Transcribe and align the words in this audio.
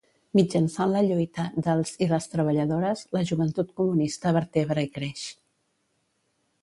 Mitjançant 0.37 0.93
la 0.93 1.03
lluita 1.07 1.43
dels 1.67 1.91
i 2.05 2.07
les 2.13 2.25
treballadores, 2.31 3.03
la 3.17 3.23
Joventut 3.33 3.71
Comunista 3.83 4.33
vertebra 4.39 4.87
i 4.89 4.93
creix. 4.97 5.29